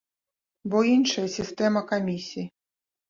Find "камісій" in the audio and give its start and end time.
1.93-2.47